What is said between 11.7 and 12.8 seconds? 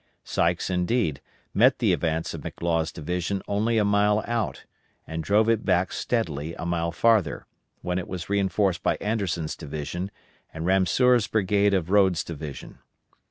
of Rodes' division.